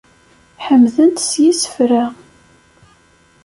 Ḥemden-t 0.65 1.17
s 1.29 1.31
yisefra. 1.43 2.03